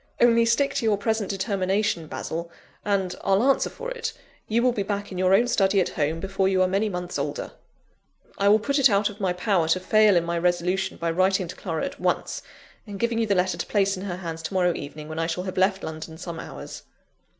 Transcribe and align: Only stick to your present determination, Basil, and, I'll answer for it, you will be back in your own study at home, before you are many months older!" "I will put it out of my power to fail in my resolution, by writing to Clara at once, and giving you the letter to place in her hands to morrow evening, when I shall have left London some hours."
Only 0.19 0.45
stick 0.45 0.73
to 0.73 0.83
your 0.83 0.97
present 0.97 1.29
determination, 1.29 2.07
Basil, 2.07 2.49
and, 2.83 3.15
I'll 3.23 3.43
answer 3.43 3.69
for 3.69 3.91
it, 3.91 4.13
you 4.47 4.63
will 4.63 4.71
be 4.71 4.81
back 4.81 5.11
in 5.11 5.19
your 5.19 5.35
own 5.35 5.47
study 5.47 5.79
at 5.79 5.89
home, 5.89 6.19
before 6.19 6.47
you 6.49 6.59
are 6.63 6.67
many 6.67 6.89
months 6.89 7.19
older!" 7.19 7.51
"I 8.39 8.47
will 8.49 8.57
put 8.57 8.79
it 8.79 8.89
out 8.89 9.11
of 9.11 9.19
my 9.19 9.31
power 9.31 9.67
to 9.67 9.79
fail 9.79 10.15
in 10.17 10.23
my 10.25 10.39
resolution, 10.39 10.97
by 10.97 11.11
writing 11.11 11.47
to 11.49 11.55
Clara 11.55 11.85
at 11.85 11.99
once, 11.99 12.41
and 12.87 12.99
giving 12.99 13.19
you 13.19 13.27
the 13.27 13.35
letter 13.35 13.59
to 13.59 13.65
place 13.67 13.95
in 13.95 14.05
her 14.05 14.17
hands 14.17 14.41
to 14.41 14.55
morrow 14.55 14.73
evening, 14.73 15.07
when 15.07 15.19
I 15.19 15.27
shall 15.27 15.43
have 15.43 15.55
left 15.55 15.83
London 15.83 16.17
some 16.17 16.39
hours." 16.39 16.81